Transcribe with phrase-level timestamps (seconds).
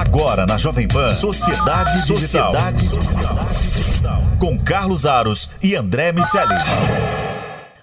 [0.00, 3.36] Agora na Jovem Pan, Sociedade, Sociedade Digital.
[4.38, 6.54] Com Carlos Aros e André Miceli.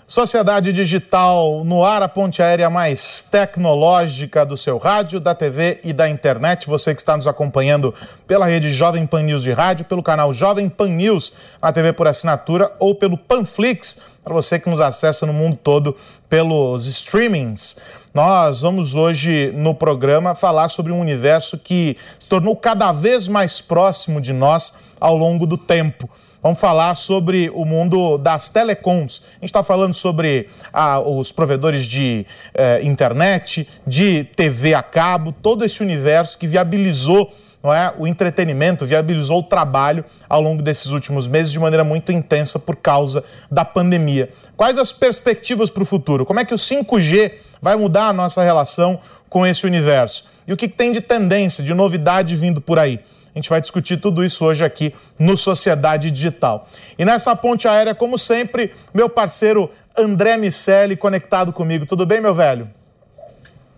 [0.07, 5.93] Sociedade Digital no ar, a ponte aérea mais tecnológica do seu rádio, da TV e
[5.93, 6.65] da internet.
[6.65, 7.94] Você que está nos acompanhando
[8.26, 12.08] pela rede Jovem Pan News de rádio, pelo canal Jovem Pan News na TV por
[12.08, 15.96] assinatura ou pelo Panflix, para você que nos acessa no mundo todo
[16.27, 17.77] pelos streamings.
[18.13, 23.61] Nós vamos hoje no programa falar sobre um universo que se tornou cada vez mais
[23.61, 26.09] próximo de nós ao longo do tempo.
[26.43, 29.21] Vamos falar sobre o mundo das telecoms.
[29.29, 35.31] A gente está falando sobre ah, os provedores de eh, internet, de TV a cabo,
[35.31, 37.33] todo esse universo que viabilizou
[37.67, 42.13] não é, o entretenimento, viabilizou o trabalho ao longo desses últimos meses de maneira muito
[42.13, 44.30] intensa por causa da pandemia.
[44.55, 46.25] Quais as perspectivas para o futuro?
[46.25, 48.99] Como é que o 5G vai mudar a nossa relação
[49.30, 50.23] com esse universo?
[50.48, 53.02] E o que tem de tendência, de novidade vindo por aí?
[53.35, 56.69] A gente vai discutir tudo isso hoje aqui no Sociedade Digital.
[56.97, 61.86] E nessa ponte aérea, como sempre, meu parceiro André Miceli conectado comigo.
[61.86, 62.69] Tudo bem, meu velho?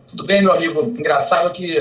[0.09, 0.93] Tudo bem, meu amigo.
[0.97, 1.75] Engraçado que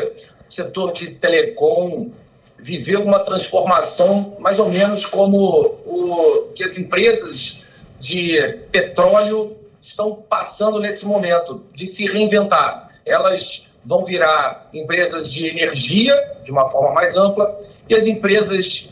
[0.49, 2.11] o setor de telecom
[2.59, 5.37] viveu uma transformação mais ou menos como
[5.85, 7.63] o que as empresas
[8.01, 8.41] de
[8.73, 12.95] petróleo estão passando nesse momento de se reinventar.
[13.05, 18.89] Elas vão virar empresas de energia, de uma forma mais ampla, e as empresas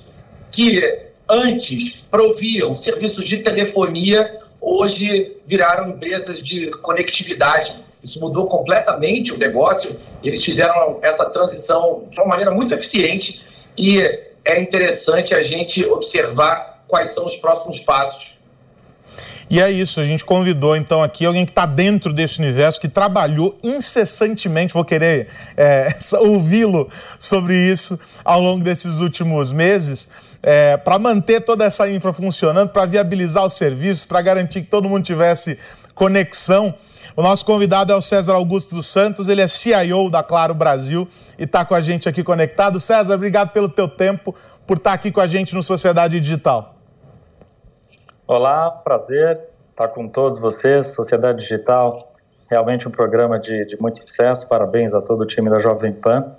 [0.50, 7.78] que antes proviam serviços de telefonia, hoje viraram empresas de conectividade.
[8.06, 13.44] Isso mudou completamente o negócio, eles fizeram essa transição de uma maneira muito eficiente
[13.76, 14.00] e
[14.44, 18.36] é interessante a gente observar quais são os próximos passos
[19.48, 22.88] e é isso, a gente convidou então aqui alguém que está dentro desse universo, que
[22.88, 30.08] trabalhou incessantemente, vou querer é, ouvi-lo sobre isso ao longo desses últimos meses,
[30.42, 34.88] é, para manter toda essa infra funcionando, para viabilizar os serviços, para garantir que todo
[34.88, 35.58] mundo tivesse
[35.94, 36.74] conexão.
[37.16, 41.08] O nosso convidado é o César Augusto dos Santos, ele é CIO da Claro Brasil
[41.38, 42.78] e está com a gente aqui conectado.
[42.78, 44.34] César, obrigado pelo teu tempo,
[44.66, 46.74] por estar tá aqui com a gente no Sociedade Digital.
[48.26, 49.40] Olá, prazer
[49.70, 50.88] estar com todos vocês.
[50.88, 52.12] Sociedade Digital,
[52.50, 54.46] realmente um programa de, de muito sucesso.
[54.46, 56.36] Parabéns a todo o time da Jovem Pan.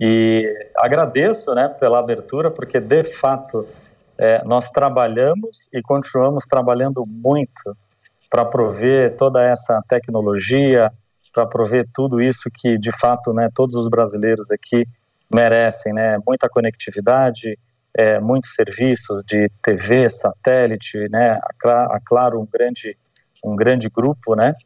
[0.00, 3.68] E agradeço né, pela abertura, porque de fato
[4.16, 7.76] é, nós trabalhamos e continuamos trabalhando muito
[8.34, 10.90] para prover toda essa tecnologia,
[11.32, 14.88] para prover tudo isso que de fato né, todos os brasileiros aqui
[15.32, 16.18] merecem, né?
[16.26, 17.56] Muita conectividade,
[17.96, 22.98] é, muitos serviços de TV, satélite, né, a, Claro um grande,
[23.44, 24.56] um grande grupo, né,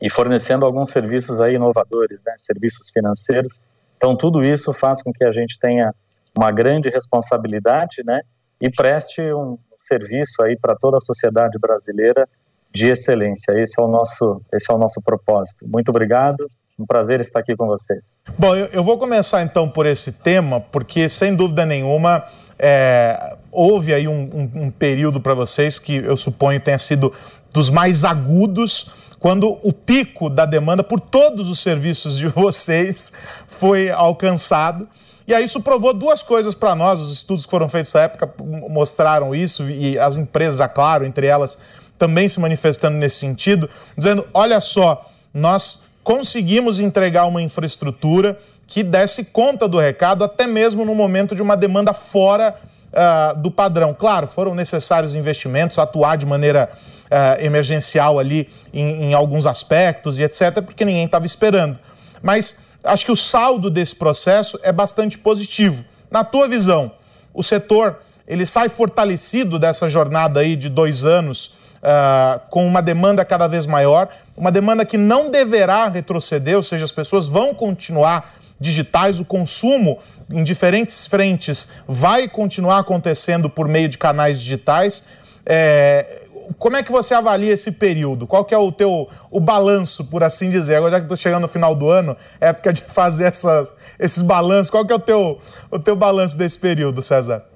[0.00, 3.60] e fornecendo alguns serviços aí inovadores, né, serviços financeiros.
[3.96, 5.92] Então tudo isso faz com que a gente tenha
[6.38, 8.20] uma grande responsabilidade, né,
[8.60, 12.28] e preste um serviço aí para toda a sociedade brasileira
[12.72, 13.52] de excelência.
[13.52, 15.66] Esse é o nosso, esse é o nosso propósito.
[15.68, 16.46] Muito obrigado.
[16.78, 18.22] Um prazer estar aqui com vocês.
[18.38, 22.24] Bom, eu, eu vou começar então por esse tema, porque sem dúvida nenhuma
[22.58, 27.12] é, houve aí um, um, um período para vocês que eu suponho tenha sido
[27.52, 33.12] dos mais agudos, quando o pico da demanda por todos os serviços de vocês
[33.46, 34.88] foi alcançado.
[35.26, 38.32] E aí isso provou duas coisas para nós, os estudos que foram feitos na época
[38.68, 41.58] mostraram isso, e as empresas, Claro, entre elas,
[42.02, 48.36] também se manifestando nesse sentido, dizendo: olha só, nós conseguimos entregar uma infraestrutura
[48.66, 52.56] que desse conta do recado, até mesmo no momento de uma demanda fora
[52.92, 53.94] uh, do padrão.
[53.94, 60.24] Claro, foram necessários investimentos, atuar de maneira uh, emergencial ali em, em alguns aspectos e
[60.24, 61.78] etc., porque ninguém estava esperando.
[62.20, 65.84] Mas acho que o saldo desse processo é bastante positivo.
[66.10, 66.90] Na tua visão,
[67.32, 73.24] o setor ele sai fortalecido dessa jornada aí de dois anos uh, com uma demanda
[73.24, 78.34] cada vez maior, uma demanda que não deverá retroceder, ou seja, as pessoas vão continuar
[78.58, 79.98] digitais, o consumo
[80.30, 85.04] em diferentes frentes vai continuar acontecendo por meio de canais digitais.
[85.44, 86.22] É,
[86.58, 88.26] como é que você avalia esse período?
[88.26, 90.76] Qual que é o teu o balanço, por assim dizer?
[90.76, 94.22] Agora já que estou chegando no final do ano, é época de fazer essas, esses
[94.22, 94.70] balanços.
[94.70, 95.38] Qual que é o teu,
[95.70, 97.51] o teu balanço desse período, César?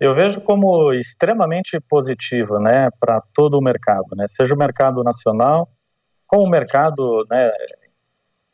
[0.00, 5.68] Eu vejo como extremamente positivo, né, para todo o mercado, né, seja o mercado nacional,
[6.26, 7.50] como o mercado, né,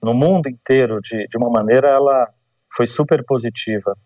[0.03, 2.33] no mundo inteiro, de, de uma maneira, ela
[2.75, 3.97] foi super positiva.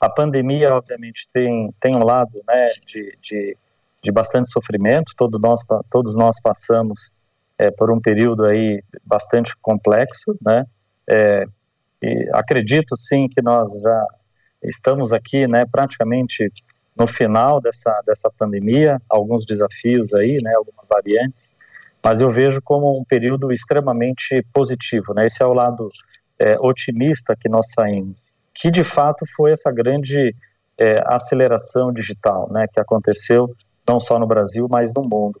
[0.00, 3.56] A pandemia, obviamente, tem, tem um lado, né, de, de,
[4.02, 5.60] de bastante sofrimento, todos nós,
[5.90, 7.12] todos nós passamos
[7.56, 10.64] é, por um período aí bastante complexo, né,
[11.08, 11.44] é,
[12.02, 14.06] e acredito sim que nós já
[14.62, 16.50] estamos aqui, né, praticamente
[16.98, 21.56] no final dessa, dessa pandemia, alguns desafios aí, né, algumas variantes,
[22.02, 25.88] mas eu vejo como um período extremamente positivo, né, esse é o lado
[26.38, 30.34] é, otimista que nós saímos, que de fato foi essa grande
[30.76, 33.54] é, aceleração digital, né, que aconteceu
[33.86, 35.40] não só no Brasil, mas no mundo.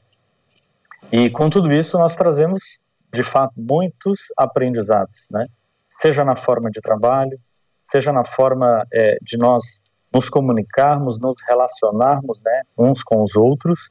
[1.12, 2.80] E com tudo isso nós trazemos,
[3.12, 5.46] de fato, muitos aprendizados, né,
[5.90, 7.38] seja na forma de trabalho,
[7.82, 9.82] seja na forma é, de nós
[10.12, 13.90] nos comunicarmos, nos relacionarmos né, uns com os outros.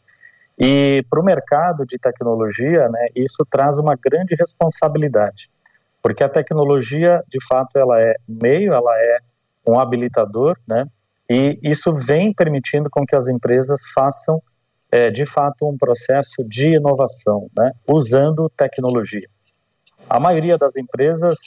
[0.58, 5.50] E para o mercado de tecnologia, né, isso traz uma grande responsabilidade,
[6.02, 9.20] porque a tecnologia, de fato, ela é meio, ela é
[9.66, 10.88] um habilitador, né,
[11.30, 14.42] e isso vem permitindo com que as empresas façam,
[14.92, 19.28] é, de fato, um processo de inovação, né, usando tecnologia.
[20.10, 21.38] A maioria das empresas,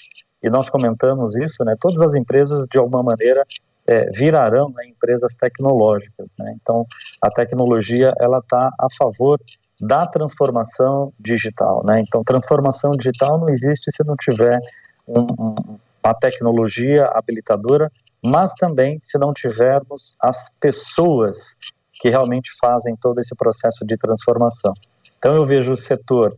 [0.40, 3.44] e nós comentamos isso, né, todas as empresas, de alguma maneira,
[3.90, 6.32] é, virarão né, empresas tecnológicas.
[6.38, 6.54] Né?
[6.62, 6.86] Então,
[7.20, 9.40] a tecnologia ela está a favor
[9.80, 11.84] da transformação digital.
[11.84, 12.00] Né?
[12.00, 14.60] Então, transformação digital não existe se não tiver
[15.08, 15.54] um, um,
[16.04, 17.90] uma tecnologia habilitadora,
[18.24, 21.56] mas também se não tivermos as pessoas
[21.92, 24.72] que realmente fazem todo esse processo de transformação.
[25.18, 26.36] Então, eu vejo o setor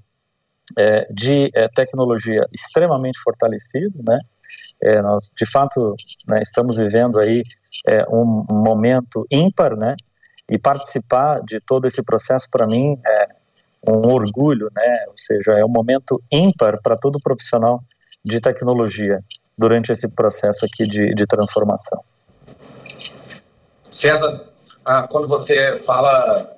[0.76, 4.18] é, de é, tecnologia extremamente fortalecido, né?
[4.82, 5.94] É, nós, de fato,
[6.26, 7.42] né, estamos vivendo aí
[7.86, 9.94] é, um, momento ímpar, né?
[10.50, 13.28] E participar de todo esse processo, para mim, é
[13.88, 15.04] um orgulho, né?
[15.08, 17.82] Ou seja, é um momento ímpar para todo profissional
[18.24, 19.20] de tecnologia
[19.56, 22.02] durante esse processo aqui de, de transformação.
[23.90, 24.48] César,
[24.84, 26.50] ah, quando você fala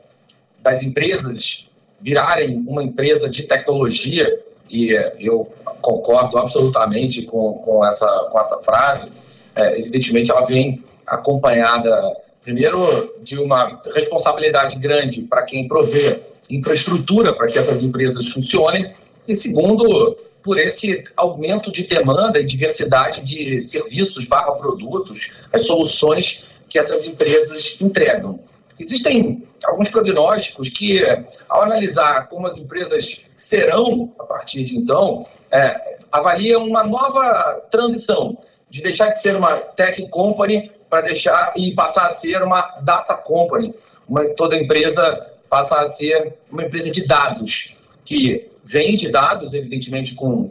[0.60, 1.68] das empresas
[2.00, 4.40] virarem uma empresa de tecnologia,
[4.74, 4.90] e
[5.20, 5.48] eu
[5.80, 9.08] concordo absolutamente com, com, essa, com essa frase.
[9.54, 17.46] É, evidentemente, ela vem acompanhada, primeiro, de uma responsabilidade grande para quem provê infraestrutura para
[17.46, 18.92] que essas empresas funcionem,
[19.26, 26.44] e segundo, por esse aumento de demanda e diversidade de serviços barra produtos, as soluções
[26.68, 28.40] que essas empresas entregam.
[28.78, 31.00] Existem alguns prognósticos que,
[31.48, 35.74] ao analisar como as empresas serão, a partir de então, é,
[36.10, 38.36] avaliam uma nova transição,
[38.68, 43.14] de deixar de ser uma tech company para deixar e passar a ser uma data
[43.16, 43.72] company.
[44.08, 50.50] Uma, toda empresa passa a ser uma empresa de dados, que vende dados, evidentemente, com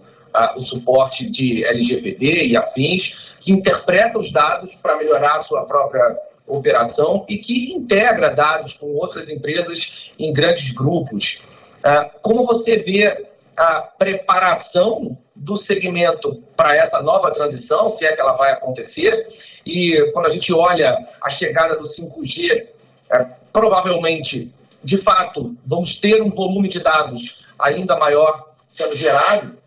[0.56, 6.18] o suporte de LGPD e afins, que interpreta os dados para melhorar a sua própria
[6.48, 11.42] operação e que integra dados com outras empresas em grandes grupos.
[11.84, 18.22] Ah, como você vê a preparação do segmento para essa nova transição, se é que
[18.22, 19.26] ela vai acontecer,
[19.66, 22.68] e quando a gente olha a chegada do 5G,
[23.10, 24.54] é, provavelmente,
[24.84, 29.58] de fato, vamos ter um volume de dados ainda maior sendo gerado,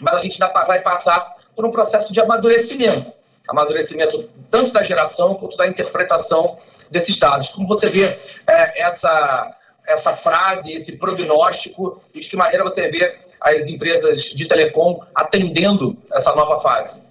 [0.00, 3.12] mas a gente ainda vai passar por um processo de amadurecimento
[3.48, 6.56] amadurecimento tanto da geração quanto da interpretação
[6.90, 7.50] desses dados.
[7.50, 9.56] Como você vê é, essa,
[9.86, 15.96] essa frase, esse prognóstico, e de que maneira você vê as empresas de telecom atendendo
[16.12, 17.02] essa nova fase?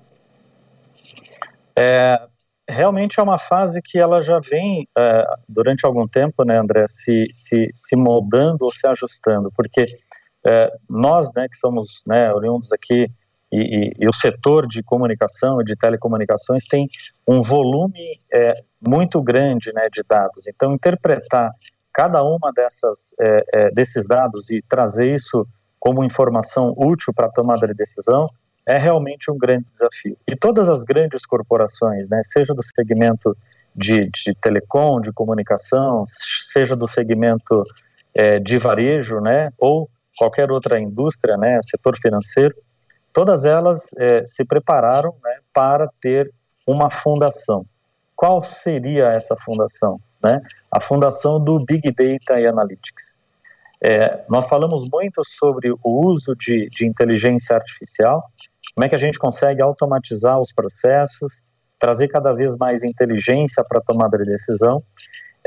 [1.77, 2.19] É,
[2.69, 7.27] realmente é uma fase que ela já vem é, durante algum tempo, né, André, se,
[7.31, 9.85] se, se moldando ou se ajustando, porque
[10.45, 13.07] é, nós, né, que somos né, oriundos aqui
[13.55, 16.87] e, e, e, o setor de comunicação e de telecomunicações tem
[17.27, 18.53] um volume é,
[18.85, 20.47] muito grande né, de dados.
[20.47, 21.51] Então, interpretar
[21.93, 25.47] cada uma dessas é, é, desses dados e trazer isso
[25.79, 28.27] como informação útil para a tomada de decisão
[28.65, 30.17] é realmente um grande desafio.
[30.27, 33.37] E todas as grandes corporações, né, seja do segmento
[33.75, 37.63] de, de telecom, de comunicação, seja do segmento
[38.13, 42.55] é, de varejo, né, ou qualquer outra indústria, né, setor financeiro,
[43.15, 46.29] todas elas é, se prepararam né, para ter
[46.67, 47.65] uma fundação.
[48.13, 49.97] Qual seria essa fundação?
[50.21, 50.41] Né?
[50.69, 53.21] A fundação do Big Data e Analytics.
[53.81, 58.21] É, nós falamos muito sobre o uso de, de inteligência artificial,
[58.73, 61.41] como é que a gente consegue automatizar os processos,
[61.79, 64.83] trazer cada vez mais inteligência para a tomada de decisão,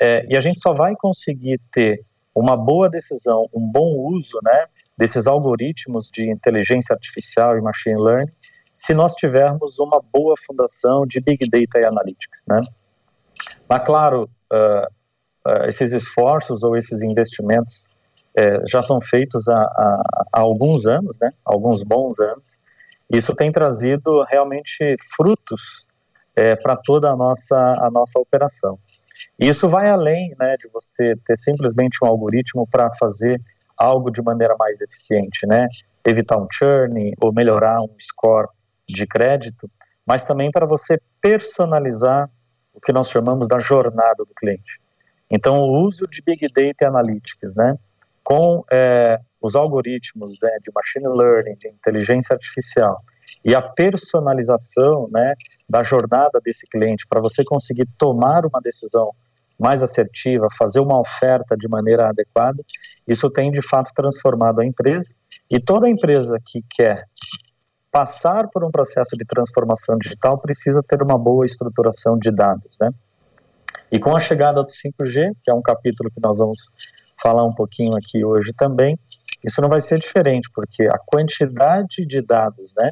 [0.00, 2.02] é, e a gente só vai conseguir ter
[2.34, 4.66] uma boa decisão, um bom uso né,
[4.98, 8.32] desses algoritmos de inteligência artificial e machine learning,
[8.74, 12.60] se nós tivermos uma boa fundação de Big Data e Analytics, né?
[13.68, 14.86] Mas, claro, uh,
[15.48, 17.96] uh, esses esforços ou esses investimentos
[18.36, 20.02] uh, já são feitos há, há,
[20.32, 21.30] há, alguns anos, né?
[21.44, 22.58] Alguns bons anos,
[23.10, 25.86] Isso tem trazido realmente frutos
[26.36, 28.78] é, para toda a nossa, a nossa operação.
[29.38, 33.40] Isso vai além né, de você ter simplesmente um algoritmo para fazer
[33.78, 35.68] algo de maneira mais eficiente, né?
[36.04, 38.48] Evitar um churn ou melhorar um score
[38.88, 39.70] de crédito,
[40.06, 42.30] mas também para você personalizar
[42.72, 44.80] o que nós chamamos da jornada do cliente.
[45.30, 47.76] Então, o uso de Big Data Analytics, né,
[48.24, 53.02] com é, os algoritmos né, de machine learning, de inteligência artificial
[53.44, 55.34] e a personalização né,
[55.68, 59.12] da jornada desse cliente para você conseguir tomar uma decisão
[59.58, 62.62] mais assertiva, fazer uma oferta de maneira adequada,
[63.06, 65.12] isso tem de fato transformado a empresa
[65.50, 67.04] e toda empresa que quer
[67.90, 72.90] passar por um processo de transformação digital precisa ter uma boa estruturação de dados, né?
[73.90, 76.70] E com a chegada do 5G, que é um capítulo que nós vamos
[77.20, 78.98] falar um pouquinho aqui hoje também,
[79.44, 82.90] isso não vai ser diferente, porque a quantidade de dados, né,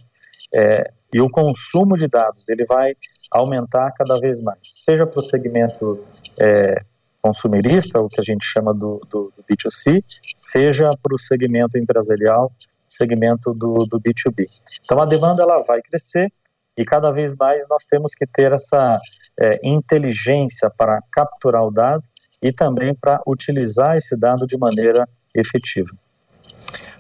[0.55, 2.95] é, e o consumo de dados, ele vai
[3.31, 6.05] aumentar cada vez mais, seja para o segmento
[6.39, 6.85] é,
[7.23, 10.05] consumirista, o que a gente chama do, do, do B2C,
[10.37, 12.53] seja para o segmento empresarial,
[12.87, 14.45] segmento do, do B2B.
[14.85, 16.31] Então a demanda ela vai crescer
[16.77, 19.01] e cada vez mais nós temos que ter essa
[19.41, 22.05] é, inteligência para capturar o dado
[22.43, 25.97] e também para utilizar esse dado de maneira efetiva.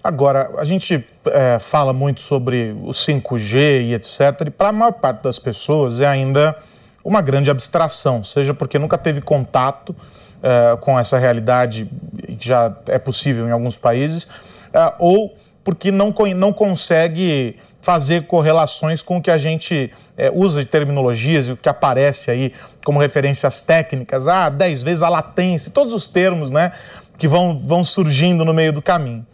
[0.06, 4.92] Agora, a gente é, fala muito sobre o 5G e etc., e para a maior
[4.92, 6.56] parte das pessoas é ainda
[7.04, 9.96] uma grande abstração, seja porque nunca teve contato
[10.40, 11.90] é, com essa realidade,
[12.38, 14.28] que já é possível em alguns países,
[14.72, 15.34] é, ou
[15.64, 21.48] porque não, não consegue fazer correlações com o que a gente é, usa de terminologias
[21.48, 22.52] e o que aparece aí
[22.84, 26.70] como referências técnicas, ah, 10 vezes a latência, todos os termos né,
[27.18, 29.26] que vão, vão surgindo no meio do caminho.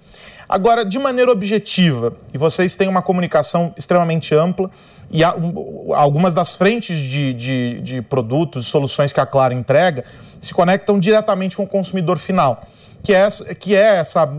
[0.53, 4.71] Agora, de maneira objetiva, e vocês têm uma comunicação extremamente ampla,
[5.11, 10.05] e um, algumas das frentes de, de, de produtos soluções que a Claro entrega
[10.43, 12.67] se conectam diretamente com o consumidor final,
[13.03, 13.27] que é,
[13.59, 14.31] que é essa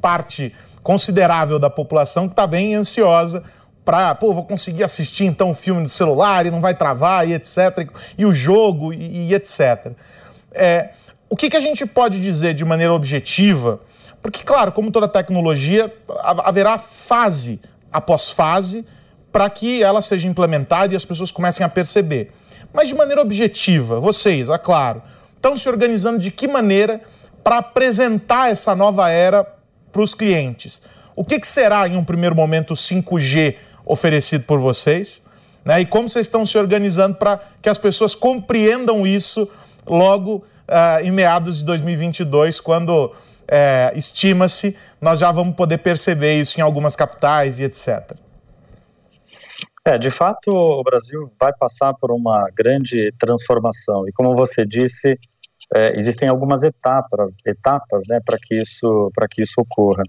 [0.00, 3.42] parte considerável da população que está bem ansiosa
[3.84, 7.34] para, pô, vou conseguir assistir então o filme no celular e não vai travar e
[7.34, 7.90] etc.
[8.16, 9.92] E o jogo e, e etc.
[10.52, 10.92] É,
[11.28, 13.80] o que, que a gente pode dizer de maneira objetiva?
[14.22, 15.92] Porque, claro, como toda tecnologia,
[16.44, 17.60] haverá fase
[17.92, 18.86] após fase
[19.32, 22.32] para que ela seja implementada e as pessoas comecem a perceber.
[22.72, 25.02] Mas de maneira objetiva, vocês, é claro,
[25.34, 27.00] estão se organizando de que maneira
[27.42, 29.44] para apresentar essa nova era
[29.90, 30.80] para os clientes.
[31.16, 35.20] O que, que, será, em um primeiro momento, o 5G oferecido por vocês?
[35.64, 35.80] Né?
[35.80, 39.48] E como vocês estão se organizando para que as pessoas compreendam isso
[39.86, 43.12] logo uh, em meados de 2022, quando
[43.42, 48.16] uh, estima-se nós já vamos poder perceber isso em algumas capitais e etc.
[49.84, 54.08] É, de fato, o Brasil vai passar por uma grande transformação.
[54.08, 55.18] E como você disse,
[55.74, 60.04] é, existem algumas etapas, etapas, né, para que isso, para que isso ocorra.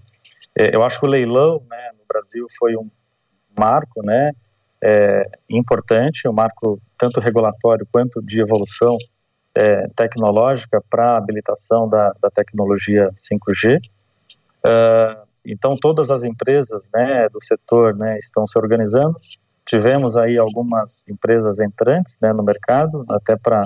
[0.56, 2.88] É, eu acho que o leilão, né, no Brasil foi um
[3.58, 4.30] marco, né,
[4.80, 8.96] é, importante, um marco tanto regulatório quanto de evolução
[9.56, 13.78] é, tecnológica para a habilitação da, da tecnologia 5G.
[14.64, 19.16] Uh, então todas as empresas, né, do setor, né, estão se organizando
[19.64, 23.62] Tivemos aí algumas empresas entrantes né, no mercado, até para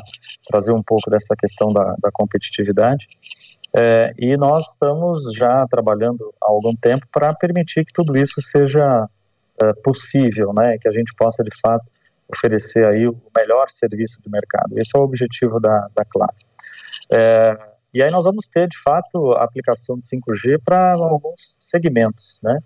[0.48, 3.06] trazer um pouco dessa questão da, da competitividade.
[3.74, 9.08] É, e nós estamos já trabalhando há algum tempo para permitir que tudo isso seja
[9.60, 11.84] é, possível, né, que a gente possa de fato
[12.28, 14.78] oferecer aí o melhor serviço de mercado.
[14.78, 16.34] Esse é o objetivo da, da Claro.
[17.10, 17.56] É,
[17.92, 22.58] e aí nós vamos ter de fato a aplicação de 5G para alguns segmentos, né?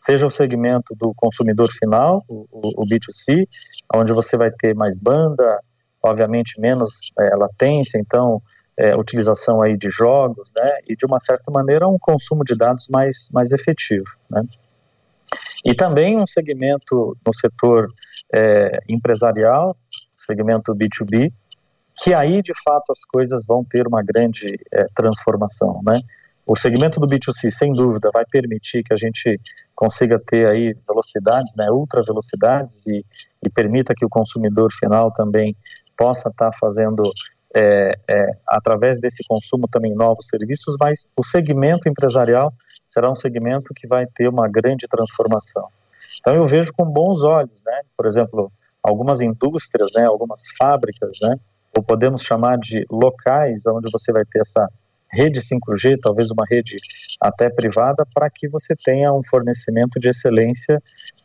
[0.00, 3.46] seja o segmento do consumidor final, o, o, B2C,
[3.94, 5.60] onde você vai ter mais banda,
[6.02, 8.40] obviamente menos é, latência, então
[8.78, 12.88] é, utilização aí de jogos, né, e de uma certa maneira um consumo de dados
[12.88, 14.42] mais, mais efetivo, né.
[15.64, 17.88] E também um segmento no setor
[18.32, 19.76] é, empresarial,
[20.16, 21.32] segmento B2B,
[21.96, 26.00] que aí de fato as coisas vão ter uma grande é, transformação, né.
[26.46, 29.38] O segmento do B2C, sem dúvida, vai permitir que a gente
[29.72, 33.04] consiga ter aí velocidades, né, ultra velocidades e,
[33.44, 35.54] e permita que o consumidor final também
[35.96, 37.04] possa estar tá fazendo
[37.54, 42.52] é, é, através desse consumo também novos serviços, mas o segmento empresarial
[42.90, 45.68] será um segmento que vai ter uma grande transformação.
[46.18, 47.82] Então eu vejo com bons olhos, né?
[47.96, 50.04] Por exemplo, algumas indústrias, né?
[50.06, 51.36] Algumas fábricas, né?
[51.76, 54.68] Ou podemos chamar de locais onde você vai ter essa
[55.08, 56.76] rede 5G, talvez uma rede
[57.20, 60.82] até privada, para que você tenha um fornecimento de excelência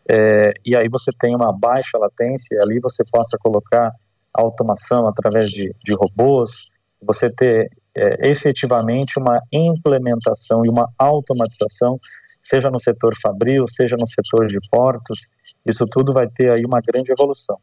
[0.08, 3.92] é, e aí você tem uma baixa latência, ali você possa colocar
[4.34, 6.70] automação através de, de robôs,
[7.02, 12.00] você ter é, efetivamente uma implementação e uma automatização,
[12.42, 15.28] seja no setor fabril, seja no setor de portos,
[15.66, 17.58] isso tudo vai ter aí uma grande evolução.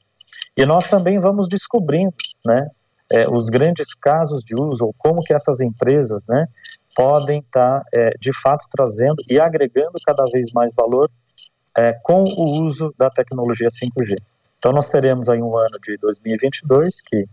[0.57, 2.69] E nós também vamos descobrindo, né,
[3.11, 6.47] é, os grandes casos de uso, ou como que essas empresas, né,
[6.97, 11.11] podem estar, tá, é, de fato, trazendo e agregando cada vez mais valor
[11.77, 14.17] é, com o uso da tecnologia 5G.
[14.59, 17.27] Então, nós teremos aí um ano de 2022, que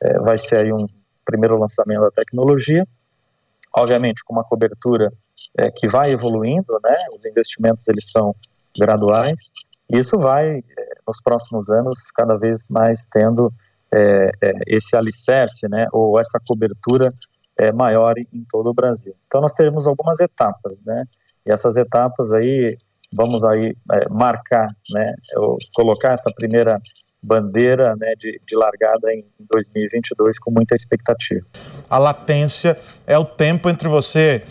[0.00, 0.86] é, vai ser aí um
[1.26, 2.86] primeiro lançamento da tecnologia,
[3.74, 5.12] obviamente com uma cobertura
[5.58, 8.34] é, que vai evoluindo, né, os investimentos eles são
[8.78, 9.52] graduais,
[9.90, 10.62] e isso vai, é,
[11.06, 13.52] nos próximos anos, cada vez mais tendo
[13.92, 17.12] é, é, esse alicerce, né, ou essa cobertura
[17.58, 19.14] é, maior em todo o Brasil.
[19.26, 21.04] Então nós teremos algumas etapas, né,
[21.44, 22.76] e essas etapas aí
[23.14, 25.14] vamos aí é, marcar, né,
[25.74, 26.80] colocar essa primeira
[27.22, 31.44] bandeira né, de, de, largada em 2022 com muita expectativa.
[31.88, 34.42] A latência é o tempo entre você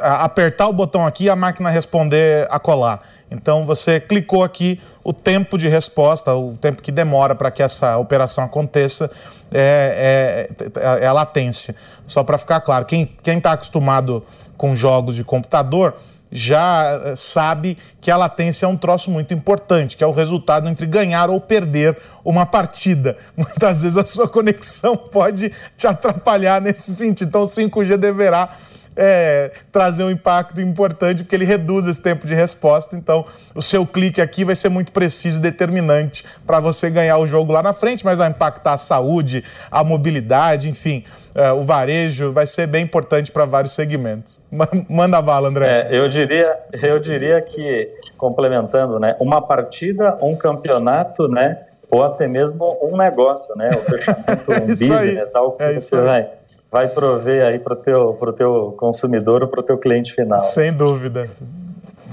[0.00, 3.02] apertar o botão aqui e a máquina responder a colar.
[3.30, 7.96] Então você clicou aqui, o tempo de resposta, o tempo que demora para que essa
[7.98, 9.10] operação aconteça
[9.52, 11.74] é, é, é a latência.
[12.06, 14.24] Só para ficar claro, quem está acostumado
[14.56, 15.94] com jogos de computador
[16.30, 20.68] já eh, sabe que a latência é um troço muito importante, que é o resultado
[20.68, 23.16] entre ganhar ou perder uma partida.
[23.36, 27.28] Muitas vezes a sua conexão pode te atrapalhar nesse sentido.
[27.28, 28.56] Então o 5G deverá
[29.00, 32.96] é, trazer um impacto importante, porque ele reduz esse tempo de resposta.
[32.96, 33.24] Então,
[33.54, 37.52] o seu clique aqui vai ser muito preciso e determinante para você ganhar o jogo
[37.52, 42.46] lá na frente, mas vai impactar a saúde, a mobilidade, enfim, é, o varejo, vai
[42.46, 44.40] ser bem importante para vários segmentos.
[44.88, 45.86] Manda bala, André.
[45.88, 52.26] É, eu, diria, eu diria que, complementando, né, uma partida, um campeonato, né, ou até
[52.26, 56.37] mesmo um negócio, né, o fechamento, um é business, algo que é você vai
[56.70, 60.40] vai prover aí para o teu, pro teu consumidor ou para o teu cliente final.
[60.40, 61.30] Sem dúvida.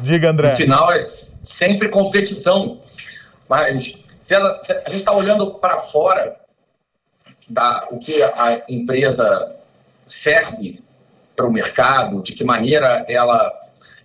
[0.01, 0.51] Diga, André.
[0.51, 2.79] No final é sempre competição,
[3.49, 6.37] mas se, ela, se a gente está olhando para fora
[7.49, 9.55] da o que a empresa
[10.05, 10.81] serve
[11.35, 13.51] para o mercado, de que maneira ela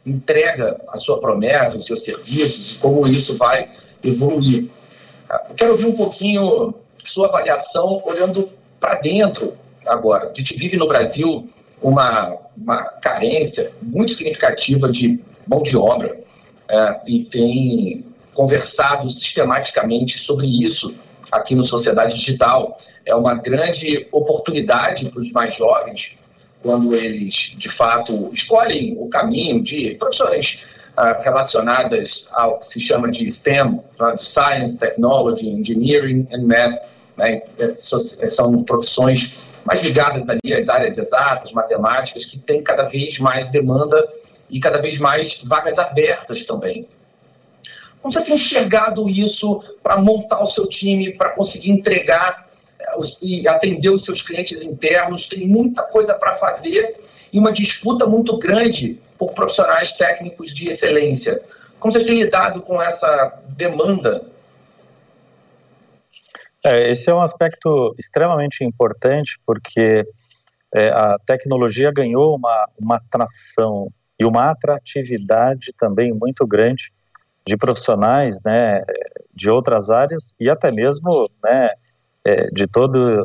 [0.04, 3.68] entrega a sua promessa, os seus serviços, como isso vai
[4.02, 4.68] evoluir.
[5.48, 9.56] Eu quero ouvir um pouquinho sua avaliação olhando para dentro
[9.90, 10.30] agora.
[10.30, 11.48] A gente vive no Brasil
[11.82, 16.18] uma, uma carência muito significativa de mão de obra
[16.68, 20.94] é, e tem conversado sistematicamente sobre isso
[21.30, 22.78] aqui no Sociedade Digital.
[23.04, 26.16] É uma grande oportunidade para os mais jovens
[26.62, 30.60] quando eles, de fato, escolhem o caminho de profissões
[30.96, 34.16] ah, relacionadas ao que se chama de STEM, tá?
[34.16, 36.78] Science, Technology, Engineering and Math.
[37.16, 37.42] Né?
[37.58, 39.32] É, são profissões
[39.64, 44.08] mais ligadas ali às áreas exatas, matemáticas, que tem cada vez mais demanda
[44.48, 46.88] e cada vez mais vagas abertas também.
[48.02, 52.48] Como você tem enxergado isso para montar o seu time, para conseguir entregar
[52.80, 55.28] eh, e atender os seus clientes internos?
[55.28, 56.94] Tem muita coisa para fazer
[57.32, 61.40] e uma disputa muito grande por profissionais técnicos de excelência.
[61.78, 64.24] Como vocês têm lidado com essa demanda
[66.64, 70.04] é, esse é um aspecto extremamente importante porque
[70.74, 76.92] é, a tecnologia ganhou uma, uma atração e uma atratividade também muito grande
[77.46, 78.82] de profissionais né,
[79.34, 81.70] de outras áreas e até mesmo né,
[82.24, 83.24] é, de todo,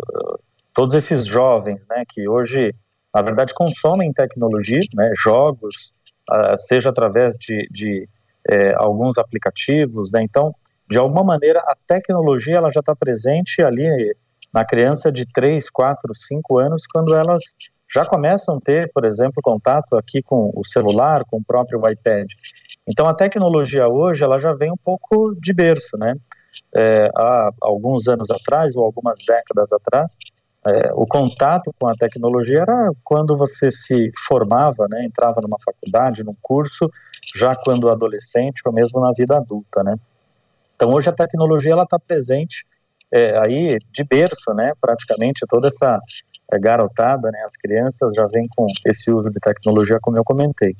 [0.73, 2.71] todos esses jovens né, que hoje,
[3.13, 5.93] na verdade, consomem tecnologia, né, jogos,
[6.31, 8.07] uh, seja através de, de
[8.49, 10.11] é, alguns aplicativos.
[10.11, 10.55] Né, então,
[10.89, 14.15] de alguma maneira, a tecnologia ela já está presente ali
[14.53, 17.41] na criança de 3, 4, 5 anos, quando elas
[17.93, 22.27] já começam a ter, por exemplo, contato aqui com o celular, com o próprio iPad.
[22.87, 26.15] Então, a tecnologia hoje, ela já vem um pouco de berço, né?
[26.73, 30.17] É, há alguns anos atrás, ou algumas décadas atrás,
[30.65, 36.23] é, o contato com a tecnologia era quando você se formava, né, entrava numa faculdade,
[36.23, 36.89] num curso,
[37.35, 39.95] já quando adolescente ou mesmo na vida adulta, né?
[40.75, 42.65] Então hoje a tecnologia ela está presente
[43.11, 44.73] é, aí de berço, né?
[44.79, 45.99] Praticamente toda essa
[46.51, 47.41] é, garotada, né?
[47.45, 50.75] As crianças já vêm com esse uso de tecnologia, como eu comentei.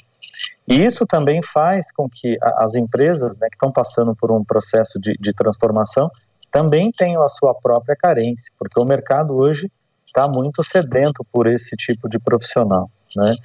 [0.68, 5.00] E isso também faz com que as empresas, né, que estão passando por um processo
[5.00, 6.10] de, de transformação,
[6.52, 9.72] também tenham a sua própria carência, porque o mercado hoje
[10.08, 13.36] está muito sedento por esse tipo de profissional, né?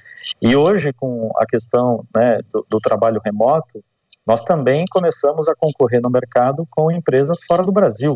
[0.41, 3.83] E hoje com a questão né, do, do trabalho remoto,
[4.25, 8.15] nós também começamos a concorrer no mercado com empresas fora do Brasil.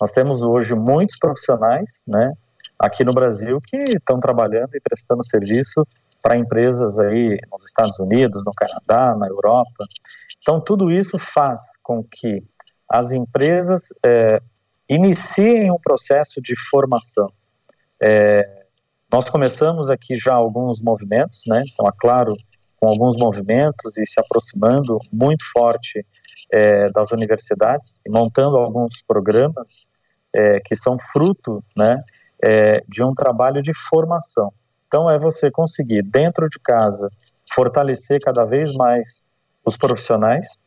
[0.00, 2.32] Nós temos hoje muitos profissionais, né,
[2.78, 5.86] aqui no Brasil que estão trabalhando e prestando serviço
[6.22, 9.86] para empresas aí nos Estados Unidos, no Canadá, na Europa.
[10.38, 12.42] Então, tudo isso faz com que
[12.88, 14.40] as empresas é,
[14.88, 17.28] iniciem um processo de formação.
[18.00, 18.64] É,
[19.12, 21.62] nós começamos aqui já alguns movimentos, né?
[21.72, 22.34] Então, é claro,
[22.78, 26.04] com alguns movimentos e se aproximando muito forte
[26.52, 29.90] é, das universidades e montando alguns programas
[30.34, 32.02] é, que são fruto, né,
[32.42, 34.52] é, de um trabalho de formação.
[34.86, 37.08] Então, é você conseguir dentro de casa
[37.52, 39.26] fortalecer cada vez mais
[39.64, 40.58] os profissionais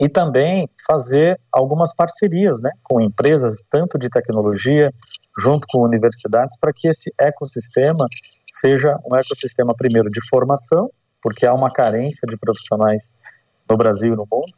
[0.00, 4.92] e também fazer algumas parcerias, né, com empresas tanto de tecnologia
[5.38, 8.06] junto com universidades, para que esse ecossistema
[8.44, 10.90] seja um ecossistema, primeiro, de formação,
[11.22, 13.14] porque há uma carência de profissionais
[13.70, 14.52] no Brasil e no mundo,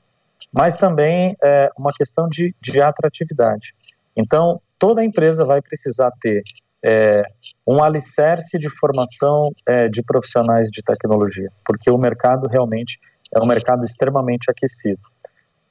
[0.53, 3.75] mas também é, uma questão de, de atratividade.
[4.17, 6.43] Então, toda empresa vai precisar ter
[6.85, 7.23] é,
[7.67, 12.99] um alicerce de formação é, de profissionais de tecnologia, porque o mercado realmente
[13.35, 15.01] é um mercado extremamente aquecido.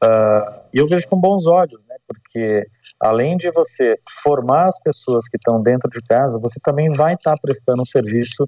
[0.04, 1.96] Uh, e eu vejo com bons olhos, né?
[2.06, 2.68] Porque
[3.00, 7.36] além de você formar as pessoas que estão dentro de casa, você também vai estar
[7.36, 8.44] tá prestando um serviço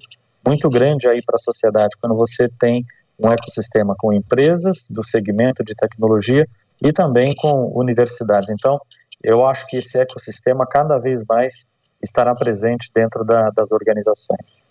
[0.46, 2.84] muito grande aí para a sociedade quando você tem
[3.18, 6.46] um ecossistema com empresas do segmento de tecnologia
[6.82, 8.50] e também com universidades.
[8.50, 8.78] Então,
[9.22, 11.66] eu acho que esse ecossistema cada vez mais
[12.02, 14.62] estará presente dentro da, das organizações.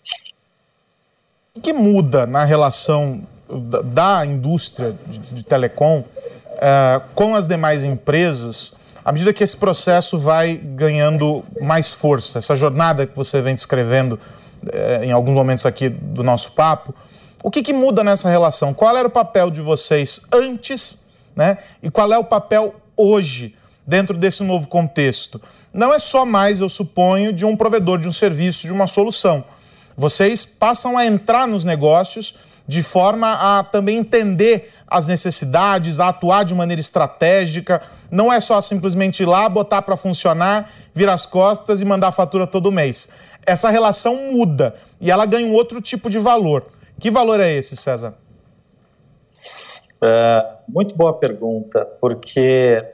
[1.54, 3.26] O que muda na relação
[3.84, 8.72] da, indústria de, de telecom uh, com as demais empresas,
[9.04, 14.18] à medida que esse processo vai ganhando mais força, essa jornada que você vem descrevendo
[15.02, 16.94] em alguns momentos aqui do nosso papo,
[17.42, 18.74] o que, que muda nessa relação?
[18.74, 20.98] Qual era o papel de vocês antes,
[21.34, 21.58] né?
[21.82, 23.54] E qual é o papel hoje
[23.86, 25.40] dentro desse novo contexto?
[25.72, 29.44] Não é só mais, eu suponho, de um provedor de um serviço, de uma solução.
[29.96, 32.34] Vocês passam a entrar nos negócios
[32.66, 37.82] de forma a também entender as necessidades, a atuar de maneira estratégica.
[38.10, 42.12] Não é só simplesmente ir lá, botar para funcionar, virar as costas e mandar a
[42.12, 43.08] fatura todo mês.
[43.44, 46.66] Essa relação muda e ela ganha um outro tipo de valor.
[46.98, 48.14] Que valor é esse, César?
[50.02, 52.84] É, muito boa pergunta, porque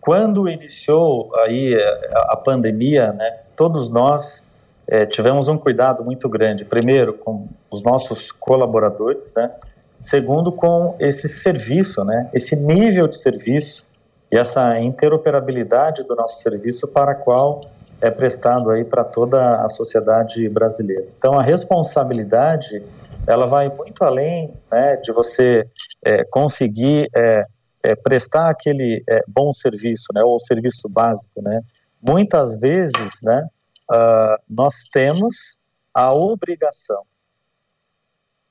[0.00, 1.74] quando iniciou aí
[2.12, 4.44] a, a pandemia, né, todos nós
[4.86, 9.50] é, tivemos um cuidado muito grande, primeiro com os nossos colaboradores, né,
[9.98, 13.84] segundo com esse serviço, né, esse nível de serviço
[14.30, 17.62] e essa interoperabilidade do nosso serviço para a qual
[18.00, 21.06] é prestado aí para toda a sociedade brasileira.
[21.16, 22.82] Então a responsabilidade
[23.26, 25.66] ela vai muito além né, de você
[26.04, 27.46] é, conseguir é,
[27.82, 31.60] é, prestar aquele é, bom serviço, né, ou serviço básico, né.
[32.06, 33.48] Muitas vezes, né,
[33.90, 35.58] uh, nós temos
[35.92, 37.04] a obrigação.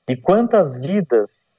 [0.08, 1.52] E quantas vidas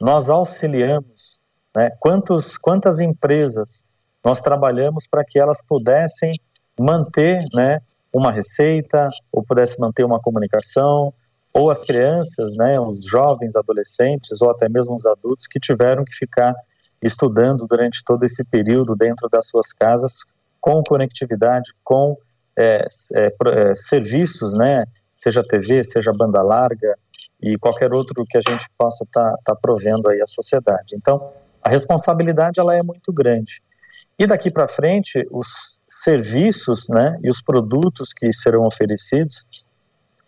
[0.00, 1.42] nós auxiliamos,
[1.74, 1.90] né?
[2.00, 3.84] Quantos, quantas empresas
[4.24, 6.32] nós trabalhamos para que elas pudessem
[6.78, 7.80] manter, né,
[8.12, 11.12] uma receita, ou pudessem manter uma comunicação,
[11.52, 16.14] ou as crianças, né, os jovens, adolescentes, ou até mesmo os adultos que tiveram que
[16.14, 16.54] ficar
[17.02, 20.24] estudando durante todo esse período dentro das suas casas
[20.60, 22.16] com conectividade, com
[22.58, 26.96] é, é, é, serviços, né, seja TV, seja banda larga
[27.40, 30.94] e qualquer outro que a gente possa estar tá, tá provendo aí à sociedade.
[30.94, 33.62] Então, a responsabilidade ela é muito grande.
[34.18, 39.44] E daqui para frente, os serviços, né, e os produtos que serão oferecidos,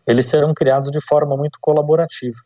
[0.06, 2.36] eles serão criados de forma muito colaborativa.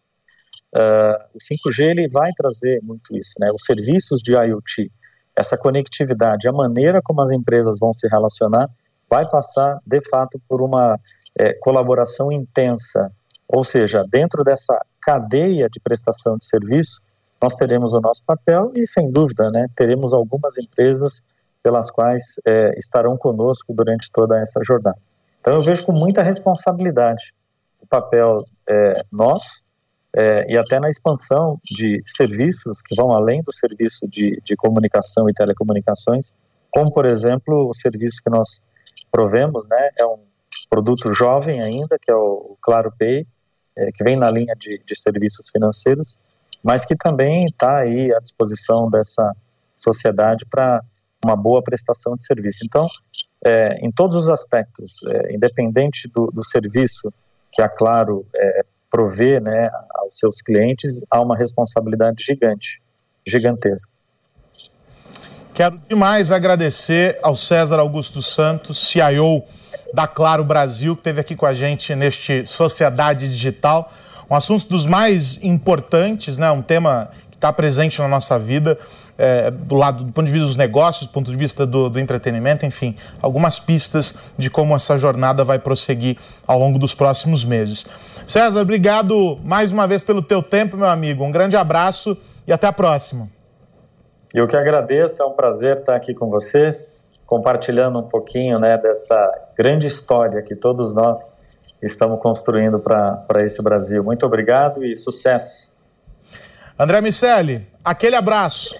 [0.75, 3.51] Uh, o 5G ele vai trazer muito isso, né?
[3.53, 4.91] Os serviços de IoT,
[5.37, 8.69] essa conectividade, a maneira como as empresas vão se relacionar,
[9.11, 10.99] vai passar, de fato, por uma
[11.39, 13.11] é, colaboração intensa.
[13.49, 17.01] Ou seja, dentro dessa cadeia de prestação de serviço,
[17.43, 21.23] nós teremos o nosso papel e, sem dúvida, né, teremos algumas empresas
[21.63, 24.99] pelas quais é, estarão conosco durante toda essa jornada.
[25.41, 27.35] Então, eu vejo com muita responsabilidade
[27.81, 28.37] o papel
[28.69, 29.63] é, nosso
[30.15, 35.29] é, e até na expansão de serviços que vão além do serviço de, de comunicação
[35.29, 36.33] e telecomunicações,
[36.71, 38.63] como, por exemplo, o serviço que nós
[39.11, 40.21] provemos, né, é um
[40.69, 43.27] produto jovem ainda, que é o Claro Pay,
[43.77, 46.19] é, que vem na linha de, de serviços financeiros,
[46.63, 49.35] mas que também está aí à disposição dessa
[49.75, 50.83] sociedade para
[51.25, 52.61] uma boa prestação de serviço.
[52.65, 52.87] Então,
[53.45, 57.13] é, em todos os aspectos, é, independente do, do, serviço
[57.53, 62.83] que a Claro é, provê né, aos seus clientes, há uma responsabilidade gigante,
[63.27, 63.91] gigantesca.
[65.61, 69.43] Quero demais agradecer ao César Augusto Santos, CIO
[69.93, 73.93] da Claro Brasil, que esteve aqui com a gente neste Sociedade Digital.
[74.31, 76.51] Um assunto dos mais importantes, né?
[76.51, 78.79] um tema que está presente na nossa vida,
[79.19, 82.01] é, do lado do ponto de vista dos negócios, do ponto de vista do, do,
[82.01, 87.85] entretenimento, enfim, algumas pistas de como essa jornada vai prosseguir ao longo dos próximos meses.
[88.27, 91.23] César, obrigado mais uma vez pelo teu tempo, meu amigo.
[91.23, 93.29] Um grande abraço e até a próxima.
[94.33, 96.95] Eu que agradeço, é um prazer estar aqui com vocês,
[97.27, 101.33] compartilhando um pouquinho né, dessa grande história que todos nós
[101.83, 104.05] estamos construindo para esse Brasil.
[104.05, 105.73] Muito obrigado e sucesso.
[106.79, 108.77] André Miceli, aquele abraço.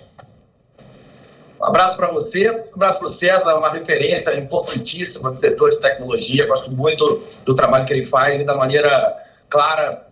[1.61, 5.81] Um abraço para você, um abraço para o César, uma referência importantíssima do setor de
[5.81, 6.47] tecnologia.
[6.47, 9.17] Gosto muito do trabalho que ele faz e da maneira
[9.49, 10.07] clara,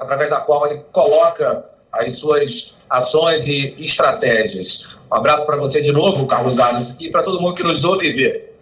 [0.00, 4.84] através da qual ele coloca as suas ações e estratégias.
[5.10, 8.12] Um abraço para você de novo, Carlos Alves, e para todo mundo que nos ouve
[8.12, 8.54] ver.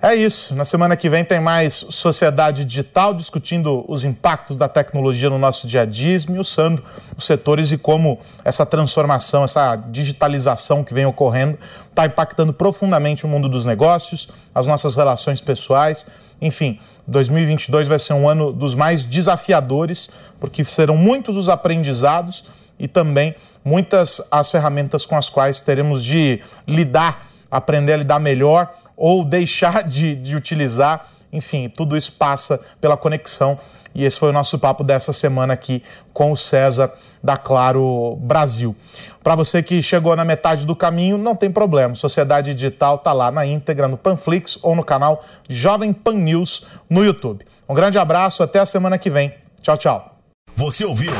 [0.00, 0.54] É isso.
[0.54, 5.66] Na semana que vem tem mais Sociedade Digital discutindo os impactos da tecnologia no nosso
[5.66, 6.84] dia a dia, esmiuçando
[7.16, 13.28] os setores e como essa transformação, essa digitalização que vem ocorrendo está impactando profundamente o
[13.28, 16.06] mundo dos negócios, as nossas relações pessoais.
[16.42, 22.44] Enfim, 2022 vai ser um ano dos mais desafiadores, porque serão muitos os aprendizados
[22.78, 23.34] e também
[23.64, 29.82] muitas as ferramentas com as quais teremos de lidar, aprender a lidar melhor ou deixar
[29.82, 31.06] de, de utilizar.
[31.32, 33.58] Enfim, tudo isso passa pela conexão.
[33.94, 38.76] E esse foi o nosso papo dessa semana aqui com o César da Claro Brasil.
[39.24, 41.94] Para você que chegou na metade do caminho, não tem problema.
[41.94, 47.02] Sociedade Digital está lá na íntegra, no Panflix ou no canal Jovem Pan News no
[47.02, 47.46] YouTube.
[47.66, 49.32] Um grande abraço, até a semana que vem.
[49.62, 50.16] Tchau, tchau.
[50.54, 51.12] Você ouviu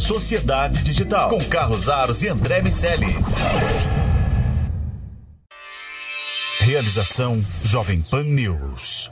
[0.00, 3.14] Sociedade Digital com Carlos Aros e André Miceli.
[6.58, 9.10] Realização Jovem Pan News.